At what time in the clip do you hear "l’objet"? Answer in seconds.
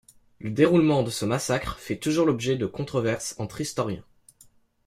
2.25-2.55